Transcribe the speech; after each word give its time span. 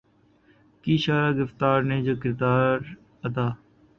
کی 0.83 0.93
شعلہ 1.03 1.37
گفتاری 1.39 1.85
نے 1.87 1.97
جو 2.05 2.13
کردار 2.21 2.77
ادا 3.23 3.47